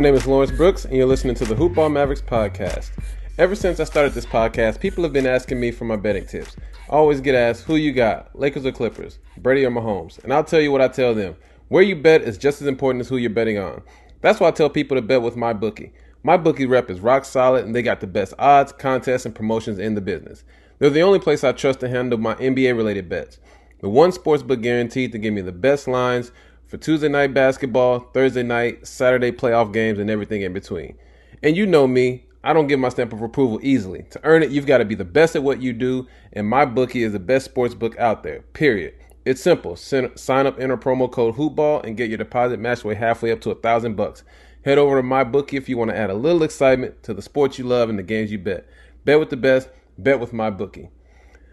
My 0.00 0.04
name 0.04 0.14
is 0.14 0.26
Lawrence 0.26 0.50
Brooks, 0.50 0.86
and 0.86 0.96
you're 0.96 1.04
listening 1.04 1.34
to 1.34 1.44
the 1.44 1.54
Hoopball 1.54 1.92
Mavericks 1.92 2.22
podcast. 2.22 2.90
Ever 3.36 3.54
since 3.54 3.80
I 3.80 3.84
started 3.84 4.14
this 4.14 4.24
podcast, 4.24 4.80
people 4.80 5.04
have 5.04 5.12
been 5.12 5.26
asking 5.26 5.60
me 5.60 5.70
for 5.70 5.84
my 5.84 5.96
betting 5.96 6.24
tips. 6.24 6.56
I 6.88 6.92
always 6.94 7.20
get 7.20 7.34
asked, 7.34 7.64
who 7.64 7.76
you 7.76 7.92
got, 7.92 8.34
Lakers 8.34 8.64
or 8.64 8.72
Clippers, 8.72 9.18
Brady 9.36 9.62
or 9.66 9.70
Mahomes? 9.70 10.18
And 10.24 10.32
I'll 10.32 10.42
tell 10.42 10.58
you 10.62 10.72
what 10.72 10.80
I 10.80 10.88
tell 10.88 11.14
them. 11.14 11.36
Where 11.68 11.82
you 11.82 11.96
bet 11.96 12.22
is 12.22 12.38
just 12.38 12.62
as 12.62 12.66
important 12.66 13.02
as 13.02 13.10
who 13.10 13.18
you're 13.18 13.28
betting 13.28 13.58
on. 13.58 13.82
That's 14.22 14.40
why 14.40 14.48
I 14.48 14.52
tell 14.52 14.70
people 14.70 14.96
to 14.96 15.02
bet 15.02 15.20
with 15.20 15.36
MyBookie. 15.36 15.92
My 16.22 16.38
bookie 16.38 16.64
rep 16.64 16.88
is 16.88 17.00
rock 17.00 17.26
solid, 17.26 17.66
and 17.66 17.76
they 17.76 17.82
got 17.82 18.00
the 18.00 18.06
best 18.06 18.32
odds, 18.38 18.72
contests, 18.72 19.26
and 19.26 19.34
promotions 19.34 19.78
in 19.78 19.96
the 19.96 20.00
business. 20.00 20.44
They're 20.78 20.88
the 20.88 21.02
only 21.02 21.18
place 21.18 21.44
I 21.44 21.52
trust 21.52 21.80
to 21.80 21.90
handle 21.90 22.18
my 22.18 22.36
NBA 22.36 22.74
related 22.74 23.10
bets. 23.10 23.38
The 23.80 23.90
one 23.90 24.12
sportsbook 24.12 24.62
guaranteed 24.62 25.12
to 25.12 25.18
give 25.18 25.34
me 25.34 25.42
the 25.42 25.52
best 25.52 25.86
lines 25.86 26.32
for 26.70 26.76
Tuesday 26.76 27.08
night 27.08 27.34
basketball, 27.34 27.98
Thursday 28.14 28.44
night, 28.44 28.86
Saturday 28.86 29.32
playoff 29.32 29.72
games, 29.72 29.98
and 29.98 30.08
everything 30.08 30.42
in 30.42 30.52
between. 30.52 30.96
And 31.42 31.56
you 31.56 31.66
know 31.66 31.88
me, 31.88 32.26
I 32.44 32.52
don't 32.52 32.68
give 32.68 32.78
my 32.78 32.90
stamp 32.90 33.12
of 33.12 33.22
approval 33.22 33.58
easily. 33.60 34.04
To 34.10 34.20
earn 34.22 34.44
it, 34.44 34.52
you've 34.52 34.66
got 34.66 34.78
to 34.78 34.84
be 34.84 34.94
the 34.94 35.04
best 35.04 35.34
at 35.34 35.42
what 35.42 35.60
you 35.60 35.72
do, 35.72 36.06
and 36.32 36.50
MyBookie 36.50 37.04
is 37.04 37.12
the 37.12 37.18
best 37.18 37.46
sports 37.46 37.74
book 37.74 37.98
out 37.98 38.22
there. 38.22 38.42
Period. 38.52 38.94
It's 39.24 39.42
simple. 39.42 39.74
Sign 39.74 40.46
up, 40.46 40.60
enter 40.60 40.76
promo 40.76 41.10
code 41.10 41.34
HoopBall, 41.34 41.84
and 41.84 41.96
get 41.96 42.08
your 42.08 42.18
deposit 42.18 42.60
matched 42.60 42.84
away 42.84 42.94
halfway 42.94 43.32
up 43.32 43.40
to 43.40 43.50
a 43.50 43.56
thousand 43.56 43.96
bucks. 43.96 44.22
Head 44.64 44.78
over 44.78 45.02
to 45.02 45.06
MyBookie 45.06 45.54
if 45.54 45.68
you 45.68 45.76
want 45.76 45.90
to 45.90 45.96
add 45.96 46.08
a 46.08 46.14
little 46.14 46.44
excitement 46.44 47.02
to 47.02 47.12
the 47.12 47.22
sports 47.22 47.58
you 47.58 47.64
love 47.64 47.88
and 47.88 47.98
the 47.98 48.04
games 48.04 48.30
you 48.30 48.38
bet. 48.38 48.64
Bet 49.04 49.18
with 49.18 49.30
the 49.30 49.36
best. 49.36 49.68
Bet 49.98 50.20
with 50.20 50.30
MyBookie. 50.30 50.90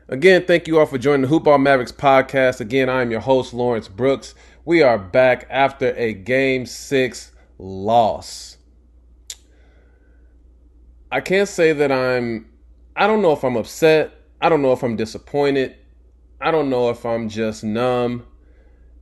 Again, 0.09 0.45
thank 0.45 0.67
you 0.67 0.79
all 0.79 0.85
for 0.85 0.97
joining 0.97 1.23
the 1.23 1.27
Hoopball 1.27 1.61
Mavericks 1.61 1.91
podcast. 1.91 2.61
Again, 2.61 2.87
I 2.87 3.01
am 3.01 3.11
your 3.11 3.19
host, 3.19 3.53
Lawrence 3.53 3.89
Brooks. 3.89 4.35
We 4.67 4.81
are 4.81 4.97
back 4.97 5.47
after 5.49 5.95
a 5.95 6.11
game 6.11 6.65
six 6.65 7.31
loss. 7.57 8.57
I 11.09 11.21
can't 11.21 11.47
say 11.47 11.71
that 11.71 11.89
I'm, 11.89 12.49
I 12.93 13.07
don't 13.07 13.21
know 13.21 13.31
if 13.31 13.45
I'm 13.45 13.55
upset. 13.55 14.11
I 14.41 14.49
don't 14.49 14.61
know 14.61 14.73
if 14.73 14.83
I'm 14.83 14.97
disappointed. 14.97 15.77
I 16.41 16.51
don't 16.51 16.69
know 16.69 16.89
if 16.89 17.05
I'm 17.05 17.29
just 17.29 17.63
numb 17.63 18.25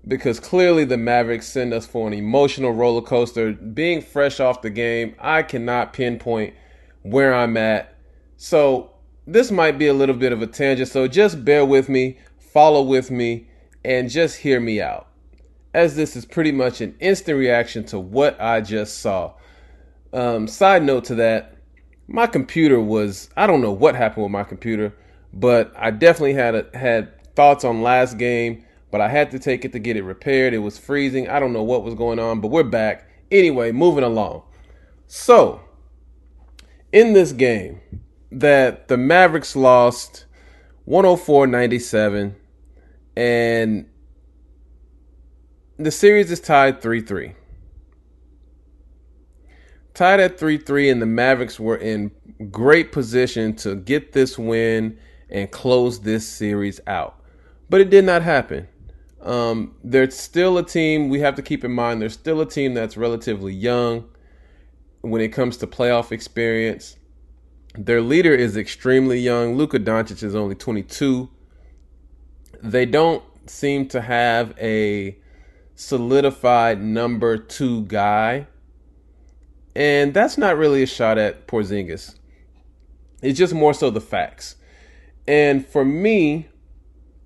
because 0.07 0.39
clearly 0.39 0.85
the 0.85 0.97
Mavericks 0.97 1.47
send 1.47 1.73
us 1.73 1.87
for 1.87 2.07
an 2.07 2.13
emotional 2.13 2.71
roller 2.71 3.01
coaster. 3.01 3.53
Being 3.53 4.03
fresh 4.03 4.39
off 4.39 4.61
the 4.61 4.69
game, 4.69 5.15
I 5.17 5.41
cannot 5.41 5.93
pinpoint 5.93 6.53
where 7.01 7.33
I'm 7.33 7.57
at. 7.57 7.97
So 8.37 8.91
this 9.25 9.49
might 9.49 9.79
be 9.79 9.87
a 9.87 9.95
little 9.95 10.15
bit 10.15 10.31
of 10.31 10.43
a 10.43 10.47
tangent. 10.47 10.89
So 10.89 11.07
just 11.07 11.43
bear 11.43 11.65
with 11.65 11.89
me, 11.89 12.19
follow 12.37 12.83
with 12.83 13.09
me, 13.09 13.47
and 13.83 14.11
just 14.11 14.37
hear 14.37 14.59
me 14.59 14.79
out 14.79 15.07
as 15.75 15.97
this 15.97 16.15
is 16.15 16.25
pretty 16.25 16.53
much 16.53 16.79
an 16.79 16.95
instant 17.01 17.37
reaction 17.37 17.83
to 17.83 17.99
what 17.99 18.39
I 18.41 18.61
just 18.61 18.99
saw. 18.99 19.33
Um, 20.13 20.47
side 20.47 20.83
note 20.83 21.03
to 21.05 21.15
that, 21.15 21.57
my 22.07 22.27
computer 22.27 22.79
was 22.79 23.29
I 23.35 23.45
don't 23.45 23.61
know 23.61 23.73
what 23.73 23.93
happened 23.93 24.23
with 24.23 24.31
my 24.31 24.45
computer, 24.45 24.95
but 25.33 25.73
I 25.75 25.91
definitely 25.91 26.35
had 26.35 26.55
a, 26.55 26.77
had 26.77 27.35
thoughts 27.35 27.65
on 27.65 27.81
last 27.81 28.17
game, 28.17 28.63
but 28.89 29.01
I 29.01 29.09
had 29.09 29.31
to 29.31 29.39
take 29.39 29.65
it 29.65 29.73
to 29.73 29.79
get 29.79 29.97
it 29.97 30.03
repaired. 30.03 30.53
It 30.53 30.59
was 30.59 30.77
freezing. 30.77 31.27
I 31.27 31.41
don't 31.41 31.51
know 31.51 31.63
what 31.63 31.83
was 31.83 31.93
going 31.93 32.19
on, 32.19 32.39
but 32.39 32.51
we're 32.51 32.63
back. 32.63 33.09
Anyway, 33.29 33.73
moving 33.73 34.05
along. 34.05 34.43
So, 35.07 35.59
in 36.93 37.11
this 37.11 37.33
game 37.33 37.81
that 38.31 38.87
the 38.87 38.95
Mavericks 38.95 39.57
lost 39.57 40.25
104-97 40.87 42.35
and 43.17 43.89
the 45.77 45.91
series 45.91 46.31
is 46.31 46.39
tied 46.39 46.81
3 46.81 47.01
3. 47.01 47.35
Tied 49.93 50.19
at 50.19 50.39
3 50.39 50.57
3, 50.57 50.89
and 50.89 51.01
the 51.01 51.05
Mavericks 51.05 51.59
were 51.59 51.77
in 51.77 52.11
great 52.51 52.91
position 52.91 53.55
to 53.57 53.75
get 53.75 54.13
this 54.13 54.37
win 54.37 54.97
and 55.29 55.51
close 55.51 56.01
this 56.01 56.27
series 56.27 56.79
out. 56.87 57.21
But 57.69 57.81
it 57.81 57.89
did 57.89 58.05
not 58.05 58.21
happen. 58.21 58.67
Um, 59.21 59.75
they're 59.83 60.09
still 60.11 60.57
a 60.57 60.63
team, 60.63 61.09
we 61.09 61.19
have 61.21 61.35
to 61.35 61.41
keep 61.41 61.63
in 61.63 61.71
mind, 61.71 62.01
they're 62.01 62.09
still 62.09 62.41
a 62.41 62.45
team 62.45 62.75
that's 62.75 62.95
relatively 62.95 63.53
young 63.53 64.07
when 65.01 65.19
it 65.19 65.29
comes 65.29 65.57
to 65.57 65.67
playoff 65.67 66.11
experience. 66.11 66.97
Their 67.77 68.01
leader 68.01 68.33
is 68.33 68.55
extremely 68.55 69.19
young. 69.19 69.55
Luka 69.55 69.79
Doncic 69.79 70.23
is 70.23 70.35
only 70.35 70.55
22. 70.55 71.29
They 72.61 72.85
don't 72.85 73.23
seem 73.47 73.87
to 73.89 74.01
have 74.01 74.53
a 74.59 75.17
solidified 75.75 76.81
number 76.81 77.37
two 77.37 77.83
guy. 77.83 78.47
And 79.75 80.13
that's 80.13 80.37
not 80.37 80.57
really 80.57 80.83
a 80.83 80.87
shot 80.87 81.17
at 81.17 81.47
Porzingis. 81.47 82.15
It's 83.21 83.37
just 83.37 83.53
more 83.53 83.73
so 83.73 83.89
the 83.89 84.01
facts. 84.01 84.55
And 85.27 85.65
for 85.65 85.83
me, 85.83 86.47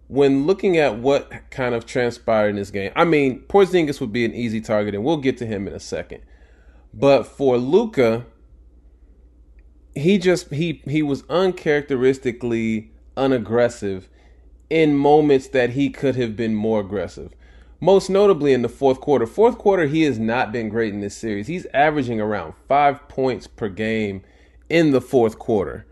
when 0.07 0.47
looking 0.47 0.77
at 0.77 0.97
what 0.97 1.31
kind 1.51 1.75
of 1.75 1.85
transpired 1.85 2.49
in 2.49 2.55
this 2.55 2.71
game, 2.71 2.91
I 2.95 3.05
mean, 3.05 3.41
Porzingis 3.47 4.01
would 4.01 4.11
be 4.11 4.25
an 4.25 4.33
easy 4.33 4.61
target, 4.61 4.95
and 4.95 5.03
we'll 5.03 5.17
get 5.17 5.37
to 5.37 5.45
him 5.45 5.67
in 5.67 5.73
a 5.73 5.79
second. 5.79 6.21
But 6.91 7.27
for 7.27 7.57
Luka, 7.57 8.25
he 9.93 10.17
just 10.17 10.51
he 10.51 10.81
he 10.85 11.03
was 11.03 11.23
uncharacteristically 11.29 12.91
unaggressive 13.15 14.09
in 14.69 14.95
moments 14.95 15.47
that 15.49 15.71
he 15.71 15.89
could 15.89 16.15
have 16.15 16.35
been 16.35 16.55
more 16.55 16.79
aggressive 16.79 17.33
most 17.79 18.09
notably 18.09 18.53
in 18.53 18.61
the 18.61 18.69
fourth 18.69 18.99
quarter. 18.99 19.25
Fourth 19.25 19.57
quarter, 19.57 19.87
he 19.87 20.03
has 20.03 20.19
not 20.19 20.51
been 20.51 20.69
great 20.69 20.93
in 20.93 20.99
this 20.99 21.15
series. 21.15 21.47
He's 21.47 21.65
averaging 21.73 22.19
around 22.19 22.53
five 22.67 23.07
points 23.07 23.47
per 23.47 23.69
game 23.69 24.23
in 24.69 24.91
the 24.91 25.01
fourth 25.01 25.39
quarter. 25.39 25.85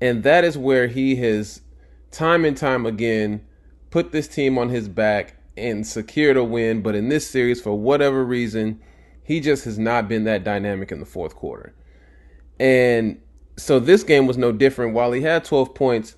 And 0.00 0.22
that 0.22 0.44
is 0.44 0.56
where 0.56 0.86
he 0.86 1.16
has, 1.16 1.62
time 2.10 2.44
and 2.44 2.56
time 2.56 2.86
again, 2.86 3.44
put 3.90 4.12
this 4.12 4.28
team 4.28 4.56
on 4.56 4.68
his 4.68 4.88
back 4.88 5.36
and 5.56 5.86
secured 5.86 6.36
a 6.36 6.44
win. 6.44 6.82
But 6.82 6.94
in 6.94 7.08
this 7.08 7.28
series, 7.28 7.60
for 7.60 7.78
whatever 7.78 8.24
reason, 8.24 8.80
he 9.24 9.40
just 9.40 9.64
has 9.64 9.78
not 9.78 10.08
been 10.08 10.24
that 10.24 10.44
dynamic 10.44 10.92
in 10.92 11.00
the 11.00 11.06
fourth 11.06 11.34
quarter. 11.34 11.74
And 12.58 13.20
so 13.56 13.80
this 13.80 14.04
game 14.04 14.26
was 14.26 14.38
no 14.38 14.52
different. 14.52 14.94
While 14.94 15.12
he 15.12 15.22
had 15.22 15.44
12 15.44 15.74
points, 15.74 16.14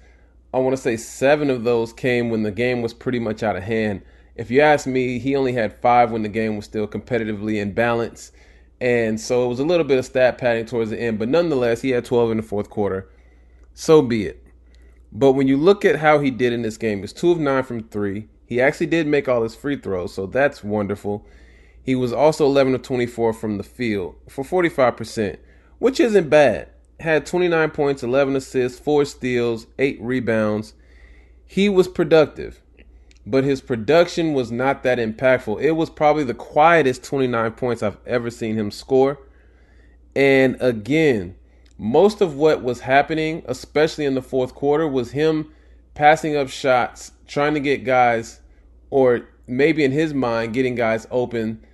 I 0.52 0.58
want 0.58 0.76
to 0.76 0.82
say 0.82 0.96
seven 0.96 1.50
of 1.50 1.64
those 1.64 1.92
came 1.92 2.30
when 2.30 2.42
the 2.42 2.52
game 2.52 2.82
was 2.82 2.94
pretty 2.94 3.18
much 3.18 3.42
out 3.42 3.56
of 3.56 3.62
hand 3.62 4.02
if 4.36 4.50
you 4.50 4.60
ask 4.60 4.86
me, 4.86 5.18
he 5.18 5.36
only 5.36 5.52
had 5.52 5.80
five 5.80 6.10
when 6.10 6.22
the 6.22 6.28
game 6.28 6.56
was 6.56 6.64
still 6.64 6.88
competitively 6.88 7.60
in 7.60 7.72
balance. 7.72 8.32
And 8.80 9.20
so 9.20 9.44
it 9.44 9.48
was 9.48 9.60
a 9.60 9.64
little 9.64 9.84
bit 9.84 9.98
of 9.98 10.04
stat 10.04 10.38
padding 10.38 10.66
towards 10.66 10.90
the 10.90 11.00
end, 11.00 11.18
but 11.18 11.28
nonetheless, 11.28 11.82
he 11.82 11.90
had 11.90 12.04
12 12.04 12.32
in 12.32 12.36
the 12.38 12.42
fourth 12.42 12.68
quarter. 12.68 13.08
So 13.72 14.02
be 14.02 14.26
it. 14.26 14.44
But 15.12 15.32
when 15.32 15.46
you 15.46 15.56
look 15.56 15.84
at 15.84 16.00
how 16.00 16.18
he 16.18 16.30
did 16.30 16.52
in 16.52 16.62
this 16.62 16.76
game, 16.76 17.04
it's 17.04 17.12
two 17.12 17.30
of 17.30 17.38
nine 17.38 17.62
from 17.62 17.84
three. 17.84 18.28
He 18.46 18.60
actually 18.60 18.86
did 18.86 19.06
make 19.06 19.28
all 19.28 19.42
his 19.42 19.54
free 19.54 19.76
throws, 19.76 20.12
so 20.12 20.26
that's 20.26 20.64
wonderful. 20.64 21.24
He 21.82 21.94
was 21.94 22.12
also 22.12 22.46
11 22.46 22.74
of 22.74 22.82
24 22.82 23.32
from 23.32 23.56
the 23.56 23.62
field 23.62 24.16
for 24.28 24.42
45%, 24.42 25.36
which 25.78 26.00
isn't 26.00 26.28
bad. 26.28 26.68
Had 26.98 27.26
29 27.26 27.70
points, 27.70 28.02
11 28.02 28.34
assists, 28.36 28.78
4 28.80 29.04
steals, 29.04 29.66
8 29.78 29.98
rebounds. 30.00 30.74
He 31.46 31.68
was 31.68 31.86
productive 31.86 32.60
but 33.26 33.44
his 33.44 33.60
production 33.60 34.34
was 34.34 34.52
not 34.52 34.82
that 34.82 34.98
impactful. 34.98 35.60
It 35.60 35.72
was 35.72 35.90
probably 35.90 36.24
the 36.24 36.34
quietest 36.34 37.02
29 37.04 37.52
points 37.52 37.82
I've 37.82 37.98
ever 38.06 38.30
seen 38.30 38.56
him 38.56 38.70
score. 38.70 39.18
And 40.14 40.56
again, 40.60 41.36
most 41.78 42.20
of 42.20 42.36
what 42.36 42.62
was 42.62 42.80
happening, 42.80 43.42
especially 43.46 44.04
in 44.04 44.14
the 44.14 44.22
fourth 44.22 44.54
quarter, 44.54 44.86
was 44.86 45.12
him 45.12 45.52
passing 45.94 46.36
up 46.36 46.48
shots, 46.48 47.12
trying 47.26 47.54
to 47.54 47.60
get 47.60 47.84
guys, 47.84 48.40
or 48.90 49.28
maybe 49.46 49.84
in 49.84 49.92
his 49.92 50.12
mind, 50.12 50.52
getting 50.52 50.74
guys 50.74 51.06
open 51.10 51.64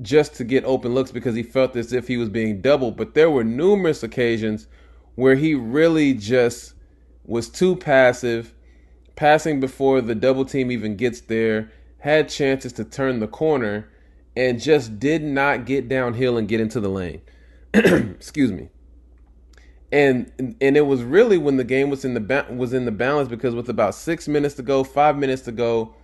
just 0.00 0.34
to 0.36 0.44
get 0.44 0.64
open 0.64 0.94
looks 0.94 1.10
because 1.10 1.34
he 1.34 1.42
felt 1.42 1.76
as 1.76 1.92
if 1.92 2.06
he 2.06 2.16
was 2.16 2.28
being 2.28 2.60
doubled. 2.60 2.96
But 2.96 3.14
there 3.14 3.30
were 3.30 3.44
numerous 3.44 4.02
occasions 4.02 4.68
where 5.16 5.34
he 5.34 5.54
really 5.54 6.14
just 6.14 6.74
was 7.24 7.48
too 7.48 7.76
passive 7.76 8.54
passing 9.20 9.60
before 9.60 10.00
the 10.00 10.14
double 10.14 10.46
team 10.46 10.72
even 10.72 10.96
gets 10.96 11.20
there, 11.20 11.70
had 11.98 12.26
chances 12.26 12.72
to 12.72 12.82
turn 12.82 13.20
the 13.20 13.28
corner, 13.28 13.86
and 14.34 14.58
just 14.58 14.98
did 14.98 15.22
not 15.22 15.66
get 15.66 15.90
downhill 15.90 16.38
and 16.38 16.48
get 16.48 16.58
into 16.58 16.80
the 16.80 16.88
lane. 16.88 17.20
Excuse 17.74 18.50
me. 18.50 18.70
And 19.92 20.56
and 20.62 20.74
it 20.74 20.86
was 20.86 21.02
really 21.02 21.36
when 21.36 21.58
the 21.58 21.64
game 21.64 21.90
was 21.90 22.02
in 22.02 22.14
the 22.14 22.46
was 22.48 22.72
in 22.72 22.86
the 22.86 22.92
balance 22.92 23.28
because 23.28 23.54
with 23.54 23.68
about 23.68 23.94
six 23.94 24.26
minutes 24.26 24.54
to 24.54 24.62
go, 24.62 24.84
five 24.84 25.18
minutes 25.18 25.42
to 25.42 25.52
go, 25.52 25.94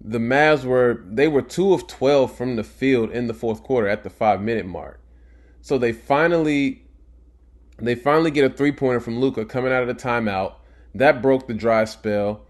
the 0.00 0.18
Mavs 0.18 0.64
were 0.64 1.04
they 1.06 1.28
were 1.28 1.42
two 1.42 1.72
of 1.72 1.86
twelve 1.86 2.36
from 2.36 2.56
the 2.56 2.64
field 2.64 3.12
in 3.12 3.28
the 3.28 3.34
fourth 3.34 3.62
quarter 3.62 3.86
at 3.86 4.02
the 4.02 4.10
five 4.10 4.40
minute 4.40 4.66
mark. 4.66 4.98
So 5.60 5.78
they 5.78 5.92
finally 5.92 6.82
they 7.78 7.94
finally 7.94 8.32
get 8.32 8.44
a 8.44 8.50
three 8.50 8.72
pointer 8.72 8.98
from 8.98 9.20
Luka 9.20 9.44
coming 9.44 9.72
out 9.72 9.82
of 9.82 9.88
the 9.88 9.94
timeout. 9.94 10.54
That 10.94 11.20
broke 11.22 11.46
the 11.46 11.54
dry 11.54 11.84
spell. 11.84 12.42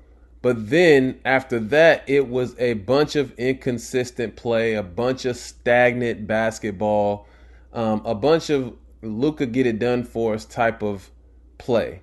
But 0.43 0.69
then 0.69 1.21
after 1.25 1.59
that, 1.59 2.05
it 2.07 2.29
was 2.29 2.55
a 2.59 2.75
bunch 2.75 3.17
of 3.17 3.33
inconsistent 3.39 4.37
play, 4.37 4.75
a 4.75 4.83
bunch 4.83 5.25
of 5.25 5.37
stagnant 5.37 6.27
basketball, 6.27 7.27
um, 7.73 8.03
a 8.05 8.15
bunch 8.15 8.51
of 8.51 8.75
Luka 9.01 9.47
get 9.47 9.67
it 9.67 9.79
done 9.79 10.05
for 10.05 10.35
us 10.35 10.45
type 10.45 10.83
of 10.83 11.11
play. 11.57 12.03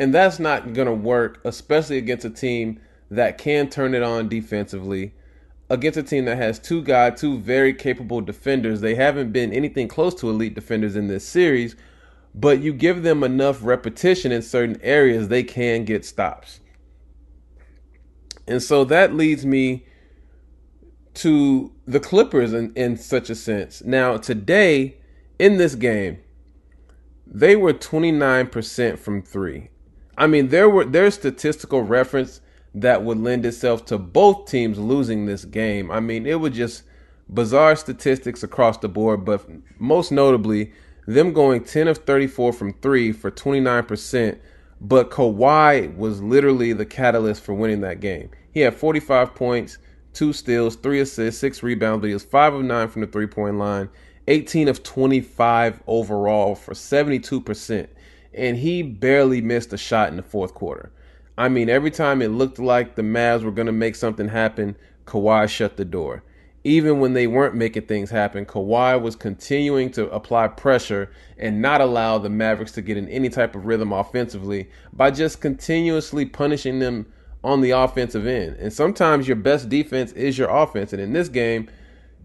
And 0.00 0.12
that's 0.12 0.40
not 0.40 0.72
going 0.72 0.86
to 0.86 0.94
work, 0.94 1.40
especially 1.44 1.98
against 1.98 2.24
a 2.24 2.30
team 2.30 2.80
that 3.10 3.38
can 3.38 3.68
turn 3.68 3.94
it 3.94 4.02
on 4.02 4.28
defensively. 4.28 5.12
Against 5.68 5.98
a 5.98 6.02
team 6.02 6.24
that 6.24 6.38
has 6.38 6.58
two 6.58 6.82
guys, 6.82 7.20
two 7.20 7.38
very 7.38 7.72
capable 7.72 8.20
defenders. 8.20 8.80
They 8.80 8.96
haven't 8.96 9.30
been 9.30 9.52
anything 9.52 9.86
close 9.86 10.14
to 10.16 10.28
elite 10.28 10.54
defenders 10.54 10.96
in 10.96 11.06
this 11.06 11.24
series, 11.24 11.76
but 12.34 12.60
you 12.60 12.72
give 12.72 13.02
them 13.02 13.22
enough 13.24 13.58
repetition 13.62 14.32
in 14.32 14.42
certain 14.42 14.78
areas, 14.82 15.28
they 15.28 15.42
can 15.42 15.84
get 15.84 16.04
stops. 16.04 16.60
And 18.46 18.62
so 18.62 18.84
that 18.84 19.14
leads 19.14 19.44
me 19.44 19.86
to 21.14 21.72
the 21.86 22.00
Clippers 22.00 22.52
in, 22.52 22.72
in 22.74 22.96
such 22.96 23.30
a 23.30 23.34
sense. 23.34 23.82
Now, 23.84 24.16
today 24.16 24.96
in 25.38 25.56
this 25.56 25.74
game, 25.74 26.18
they 27.26 27.56
were 27.56 27.72
29% 27.72 28.98
from 28.98 29.22
three. 29.22 29.70
I 30.18 30.26
mean, 30.26 30.48
there 30.48 30.68
were 30.68 30.84
there's 30.84 31.14
statistical 31.14 31.82
reference 31.82 32.40
that 32.74 33.02
would 33.02 33.18
lend 33.18 33.46
itself 33.46 33.84
to 33.86 33.98
both 33.98 34.46
teams 34.46 34.78
losing 34.78 35.26
this 35.26 35.44
game. 35.44 35.90
I 35.90 36.00
mean, 36.00 36.26
it 36.26 36.40
was 36.40 36.52
just 36.54 36.82
bizarre 37.28 37.76
statistics 37.76 38.42
across 38.42 38.78
the 38.78 38.88
board, 38.88 39.24
but 39.24 39.48
most 39.80 40.12
notably, 40.12 40.72
them 41.14 41.32
going 41.32 41.64
10 41.64 41.88
of 41.88 41.98
34 41.98 42.52
from 42.52 42.72
three 42.74 43.12
for 43.12 43.30
29%. 43.30 44.38
But 44.80 45.10
Kawhi 45.10 45.94
was 45.96 46.22
literally 46.22 46.72
the 46.72 46.86
catalyst 46.86 47.42
for 47.42 47.52
winning 47.52 47.82
that 47.82 48.00
game. 48.00 48.30
He 48.52 48.60
had 48.60 48.74
45 48.74 49.34
points, 49.34 49.78
two 50.12 50.32
steals, 50.32 50.76
three 50.76 51.00
assists, 51.00 51.40
six 51.40 51.62
rebounds, 51.62 52.00
but 52.00 52.08
he 52.08 52.14
was 52.14 52.24
five 52.24 52.54
of 52.54 52.62
nine 52.62 52.88
from 52.88 53.02
the 53.02 53.06
three 53.06 53.26
point 53.26 53.58
line, 53.58 53.90
18 54.28 54.68
of 54.68 54.82
25 54.82 55.82
overall 55.86 56.54
for 56.54 56.72
72%. 56.72 57.88
And 58.32 58.56
he 58.56 58.82
barely 58.82 59.40
missed 59.40 59.72
a 59.72 59.78
shot 59.78 60.08
in 60.08 60.16
the 60.16 60.22
fourth 60.22 60.54
quarter. 60.54 60.92
I 61.36 61.48
mean, 61.48 61.68
every 61.68 61.90
time 61.90 62.22
it 62.22 62.28
looked 62.28 62.58
like 62.58 62.94
the 62.94 63.02
Mavs 63.02 63.42
were 63.42 63.50
going 63.50 63.66
to 63.66 63.72
make 63.72 63.96
something 63.96 64.28
happen, 64.28 64.76
Kawhi 65.06 65.48
shut 65.48 65.76
the 65.76 65.84
door 65.84 66.22
even 66.62 67.00
when 67.00 67.14
they 67.14 67.26
weren't 67.26 67.54
making 67.54 67.86
things 67.86 68.10
happen, 68.10 68.44
Kawhi 68.44 69.00
was 69.00 69.16
continuing 69.16 69.90
to 69.92 70.10
apply 70.10 70.48
pressure 70.48 71.10
and 71.38 71.62
not 71.62 71.80
allow 71.80 72.18
the 72.18 72.28
Mavericks 72.28 72.72
to 72.72 72.82
get 72.82 72.98
in 72.98 73.08
any 73.08 73.30
type 73.30 73.54
of 73.54 73.64
rhythm 73.64 73.92
offensively 73.92 74.68
by 74.92 75.10
just 75.10 75.40
continuously 75.40 76.26
punishing 76.26 76.78
them 76.78 77.10
on 77.42 77.62
the 77.62 77.70
offensive 77.70 78.26
end. 78.26 78.56
And 78.56 78.72
sometimes 78.72 79.26
your 79.26 79.36
best 79.36 79.70
defense 79.70 80.12
is 80.12 80.36
your 80.36 80.50
offense. 80.50 80.92
And 80.92 81.00
in 81.00 81.14
this 81.14 81.30
game, 81.30 81.70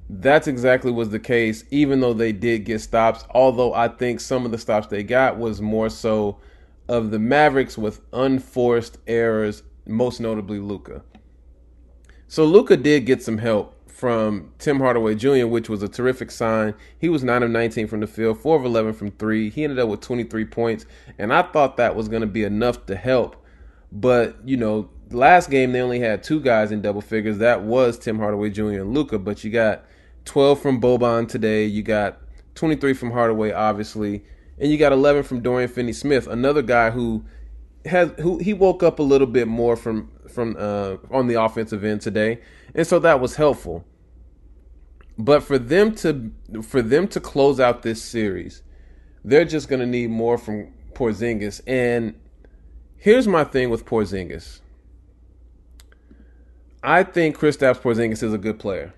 that's 0.09 0.47
exactly 0.47 0.91
was 0.91 1.09
the 1.09 1.19
case, 1.19 1.63
even 1.71 2.01
though 2.01 2.13
they 2.13 2.33
did 2.33 2.65
get 2.65 2.81
stops. 2.81 3.23
Although 3.31 3.73
I 3.73 3.87
think 3.87 4.19
some 4.19 4.45
of 4.45 4.51
the 4.51 4.57
stops 4.57 4.87
they 4.87 5.03
got 5.03 5.37
was 5.37 5.61
more 5.61 5.89
so 5.89 6.39
of 6.89 7.09
the 7.09 7.19
Mavericks 7.19 7.77
with 7.77 8.01
unforced 8.11 8.97
errors, 9.07 9.63
most 9.87 10.19
notably 10.19 10.59
Luka. 10.59 11.03
So 12.27 12.43
Luka 12.43 12.75
did 12.75 13.05
get 13.05 13.23
some 13.23 13.37
help 13.37 13.74
from 13.95 14.51
Tim 14.59 14.79
Hardaway 14.79 15.15
Jr., 15.15 15.47
which 15.47 15.69
was 15.69 15.81
a 15.81 15.87
terrific 15.87 16.29
sign. 16.29 16.73
He 16.99 17.07
was 17.07 17.23
9 17.23 17.43
of 17.43 17.49
19 17.49 17.87
from 17.87 18.01
the 18.01 18.07
field, 18.07 18.37
4 18.39 18.57
of 18.57 18.65
11 18.65 18.93
from 18.93 19.11
3. 19.11 19.49
He 19.49 19.63
ended 19.63 19.79
up 19.79 19.87
with 19.87 20.01
23 20.01 20.43
points, 20.45 20.85
and 21.17 21.33
I 21.33 21.43
thought 21.43 21.77
that 21.77 21.95
was 21.95 22.09
going 22.09 22.19
to 22.19 22.27
be 22.27 22.43
enough 22.43 22.85
to 22.87 22.97
help. 22.97 23.37
But, 23.93 24.35
you 24.43 24.57
know, 24.57 24.89
last 25.11 25.49
game 25.49 25.71
they 25.71 25.79
only 25.79 26.01
had 26.01 26.23
two 26.23 26.41
guys 26.41 26.73
in 26.73 26.81
double 26.81 26.99
figures. 26.99 27.37
That 27.37 27.61
was 27.61 27.97
Tim 27.97 28.19
Hardaway 28.19 28.49
Jr. 28.49 28.81
and 28.81 28.93
Luka, 28.93 29.17
but 29.17 29.45
you 29.45 29.49
got 29.49 29.85
12 30.25 30.61
from 30.61 30.81
Boban 30.81 31.29
today. 31.29 31.63
You 31.63 31.81
got 31.81 32.19
23 32.55 32.93
from 32.93 33.11
Hardaway, 33.11 33.53
obviously, 33.53 34.25
and 34.59 34.69
you 34.69 34.77
got 34.77 34.91
11 34.91 35.23
from 35.23 35.39
Dorian 35.39 35.69
Finney-Smith, 35.69 36.27
another 36.27 36.61
guy 36.61 36.89
who 36.89 37.23
has 37.85 38.11
who 38.19 38.39
he 38.39 38.53
woke 38.53 38.83
up 38.83 38.99
a 38.99 39.03
little 39.03 39.27
bit 39.27 39.47
more 39.47 39.77
from 39.77 40.11
from 40.35 40.55
uh, 40.59 40.97
on 41.09 41.27
the 41.27 41.41
offensive 41.41 41.83
end 41.83 42.01
today, 42.01 42.41
and 42.75 42.85
so 42.85 42.99
that 42.99 43.19
was 43.19 43.37
helpful. 43.37 43.85
But 45.17 45.41
for 45.43 45.57
them 45.57 45.95
to 45.95 46.31
for 46.61 46.81
them 46.81 47.07
to 47.07 47.19
close 47.19 47.59
out 47.59 47.81
this 47.81 48.03
series, 48.03 48.61
they're 49.23 49.45
just 49.45 49.69
going 49.69 49.79
to 49.79 49.85
need 49.85 50.09
more 50.09 50.37
from 50.37 50.73
Porzingis. 50.93 51.61
And 51.65 52.15
here's 52.97 53.27
my 53.27 53.43
thing 53.43 53.69
with 53.69 53.85
Porzingis. 53.85 54.59
I 56.83 57.03
think 57.03 57.37
Kristaps 57.37 57.79
Porzingis 57.79 58.21
is 58.21 58.33
a 58.33 58.37
good 58.37 58.59
player. 58.59 58.93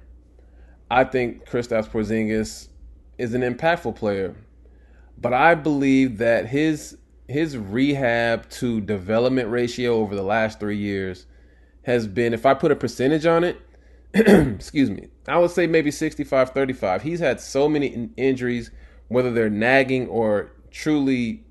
I 0.89 1.03
think 1.03 1.47
Kristaps 1.49 1.87
Porzingis 1.87 2.67
is 3.17 3.33
an 3.33 3.41
impactful 3.41 3.95
player, 3.95 4.35
but 5.17 5.33
I 5.33 5.55
believe 5.55 6.17
that 6.17 6.47
his 6.47 6.97
his 7.27 7.57
rehab 7.57 8.49
to 8.49 8.79
development 8.81 9.49
ratio 9.49 9.95
over 9.95 10.15
the 10.15 10.23
last 10.23 10.59
three 10.59 10.77
years 10.77 11.25
has 11.83 12.07
been, 12.07 12.33
if 12.33 12.45
I 12.45 12.53
put 12.53 12.71
a 12.71 12.75
percentage 12.75 13.25
on 13.25 13.43
it, 13.43 13.61
excuse 14.13 14.89
me, 14.89 15.07
I 15.27 15.37
would 15.37 15.51
say 15.51 15.67
maybe 15.67 15.91
65 15.91 16.51
35. 16.51 17.01
He's 17.03 17.19
had 17.19 17.41
so 17.41 17.67
many 17.67 17.87
in- 17.87 18.13
injuries, 18.15 18.71
whether 19.09 19.31
they're 19.31 19.49
nagging 19.49 20.07
or 20.07 20.51
truly 20.71 21.43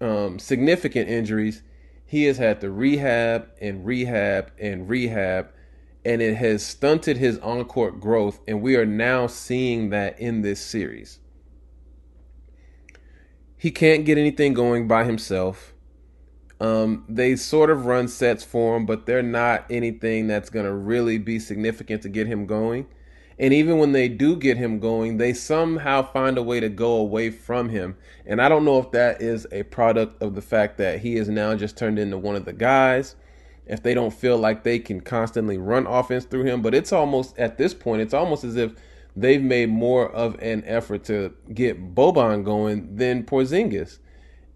um, 0.00 0.38
significant 0.38 1.08
injuries. 1.08 1.62
He 2.04 2.24
has 2.24 2.38
had 2.38 2.60
to 2.60 2.70
rehab 2.70 3.48
and 3.60 3.86
rehab 3.86 4.50
and 4.58 4.88
rehab, 4.88 5.50
and 6.04 6.20
it 6.20 6.36
has 6.36 6.64
stunted 6.64 7.16
his 7.16 7.38
on 7.38 7.64
court 7.64 8.00
growth. 8.00 8.40
And 8.46 8.60
we 8.60 8.76
are 8.76 8.86
now 8.86 9.26
seeing 9.26 9.90
that 9.90 10.18
in 10.18 10.42
this 10.42 10.60
series. 10.60 11.20
He 13.60 13.70
can't 13.70 14.06
get 14.06 14.16
anything 14.16 14.54
going 14.54 14.88
by 14.88 15.04
himself. 15.04 15.74
Um, 16.60 17.04
they 17.10 17.36
sort 17.36 17.68
of 17.68 17.84
run 17.84 18.08
sets 18.08 18.42
for 18.42 18.74
him, 18.74 18.86
but 18.86 19.04
they're 19.04 19.22
not 19.22 19.66
anything 19.68 20.28
that's 20.28 20.48
going 20.48 20.64
to 20.64 20.72
really 20.72 21.18
be 21.18 21.38
significant 21.38 22.00
to 22.04 22.08
get 22.08 22.26
him 22.26 22.46
going. 22.46 22.86
And 23.38 23.52
even 23.52 23.76
when 23.76 23.92
they 23.92 24.08
do 24.08 24.34
get 24.34 24.56
him 24.56 24.78
going, 24.78 25.18
they 25.18 25.34
somehow 25.34 26.00
find 26.00 26.38
a 26.38 26.42
way 26.42 26.58
to 26.58 26.70
go 26.70 26.94
away 26.94 27.28
from 27.28 27.68
him. 27.68 27.98
And 28.24 28.40
I 28.40 28.48
don't 28.48 28.64
know 28.64 28.78
if 28.78 28.92
that 28.92 29.20
is 29.20 29.46
a 29.52 29.64
product 29.64 30.22
of 30.22 30.34
the 30.34 30.42
fact 30.42 30.78
that 30.78 31.00
he 31.00 31.16
is 31.16 31.28
now 31.28 31.54
just 31.54 31.76
turned 31.76 31.98
into 31.98 32.16
one 32.16 32.36
of 32.36 32.46
the 32.46 32.54
guys. 32.54 33.14
If 33.66 33.82
they 33.82 33.92
don't 33.92 34.14
feel 34.14 34.38
like 34.38 34.62
they 34.62 34.78
can 34.78 35.02
constantly 35.02 35.58
run 35.58 35.86
offense 35.86 36.24
through 36.24 36.44
him, 36.44 36.62
but 36.62 36.74
it's 36.74 36.94
almost 36.94 37.38
at 37.38 37.58
this 37.58 37.74
point, 37.74 38.00
it's 38.00 38.14
almost 38.14 38.42
as 38.42 38.56
if 38.56 38.72
they've 39.20 39.42
made 39.42 39.68
more 39.68 40.10
of 40.10 40.34
an 40.40 40.62
effort 40.66 41.04
to 41.04 41.34
get 41.52 41.94
Boban 41.94 42.44
going 42.44 42.96
than 42.96 43.24
Porzingis. 43.24 43.98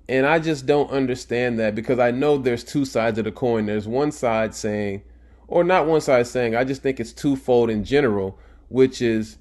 And 0.08 0.26
I 0.26 0.38
just 0.38 0.66
don't 0.66 0.90
understand 0.90 1.58
that 1.58 1.74
because 1.74 1.98
I 1.98 2.10
know 2.10 2.36
there's 2.36 2.64
two 2.64 2.84
sides 2.84 3.18
of 3.18 3.24
the 3.24 3.32
coin. 3.32 3.66
There's 3.66 3.88
one 3.88 4.12
side 4.12 4.54
saying, 4.54 5.02
or 5.48 5.64
not 5.64 5.86
one 5.86 6.00
side 6.00 6.26
saying, 6.26 6.54
I 6.54 6.64
just 6.64 6.82
think 6.82 7.00
it's 7.00 7.12
twofold 7.12 7.70
in 7.70 7.84
general, 7.84 8.38
which 8.68 9.00
is 9.00 9.38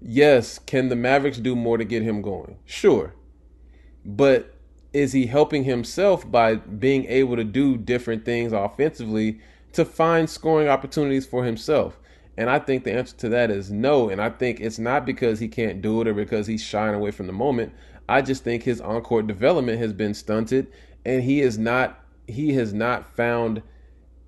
yes, 0.00 0.58
can 0.58 0.88
the 0.88 0.96
Mavericks 0.96 1.38
do 1.38 1.56
more 1.56 1.78
to 1.78 1.84
get 1.84 2.02
him 2.02 2.22
going? 2.22 2.58
Sure. 2.64 3.14
But 4.04 4.54
is 4.92 5.12
he 5.12 5.26
helping 5.26 5.64
himself 5.64 6.30
by 6.30 6.56
being 6.56 7.06
able 7.06 7.36
to 7.36 7.44
do 7.44 7.76
different 7.76 8.24
things 8.24 8.52
offensively 8.52 9.40
to 9.72 9.84
find 9.84 10.28
scoring 10.28 10.68
opportunities 10.68 11.26
for 11.26 11.44
himself? 11.44 11.98
And 12.36 12.50
I 12.50 12.58
think 12.58 12.84
the 12.84 12.92
answer 12.92 13.16
to 13.18 13.28
that 13.30 13.50
is 13.50 13.70
no. 13.70 14.10
And 14.10 14.20
I 14.20 14.30
think 14.30 14.60
it's 14.60 14.78
not 14.78 15.06
because 15.06 15.38
he 15.38 15.48
can't 15.48 15.80
do 15.80 16.00
it 16.00 16.08
or 16.08 16.14
because 16.14 16.46
he's 16.46 16.62
shying 16.62 16.94
away 16.94 17.10
from 17.10 17.26
the 17.26 17.32
moment. 17.32 17.72
I 18.08 18.22
just 18.22 18.44
think 18.44 18.62
his 18.62 18.80
on-court 18.80 19.26
development 19.26 19.78
has 19.78 19.92
been 19.92 20.14
stunted, 20.14 20.68
and 21.04 21.22
he 21.22 21.40
is 21.40 21.58
not 21.58 22.00
he 22.28 22.54
has 22.54 22.72
not 22.72 23.14
found 23.14 23.62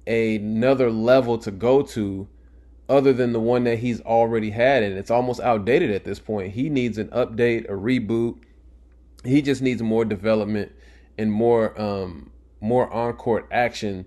another 0.07 0.91
level 0.91 1.37
to 1.37 1.51
go 1.51 1.83
to 1.83 2.29
other 2.89 3.13
than 3.13 3.33
the 3.33 3.41
one 3.41 3.65
that 3.65 3.79
he's 3.81 4.01
already 4.03 4.51
had 4.51 4.83
and 4.83 4.97
it's 4.97 5.11
almost 5.11 5.41
outdated 5.41 5.91
at 5.91 6.05
this 6.05 6.19
point. 6.19 6.53
He 6.53 6.71
needs 6.71 6.97
an 6.97 7.09
update, 7.09 7.65
a 7.65 7.73
reboot. 7.73 8.39
He 9.25 9.43
just 9.43 9.61
needs 9.61 9.83
more 9.83 10.05
development 10.05 10.73
and 11.19 11.31
more 11.31 11.79
um 11.81 12.31
more 12.61 12.91
on-court 12.93 13.47
action 13.51 14.07